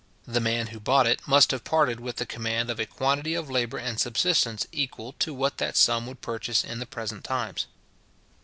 The 0.25 0.39
man 0.39 0.65
who 0.69 0.79
bought 0.79 1.05
it 1.05 1.21
must 1.27 1.51
have 1.51 1.63
parted 1.63 1.99
with 1.99 2.15
the 2.15 2.25
command 2.25 2.71
of 2.71 2.79
a 2.79 2.87
quantity 2.87 3.35
of 3.35 3.51
labour 3.51 3.77
and 3.77 3.99
subsistence 3.99 4.65
equal 4.71 5.13
to 5.19 5.31
what 5.31 5.59
that 5.59 5.77
sum 5.77 6.07
would 6.07 6.21
purchase 6.21 6.63
in 6.63 6.79
the 6.79 6.87
present 6.87 7.23
times. 7.23 7.67